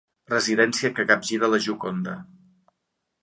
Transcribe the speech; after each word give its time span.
Residència 0.29 0.89
que 0.99 1.05
capgira 1.11 1.51
la 1.53 1.59
Gioconda. 1.65 2.15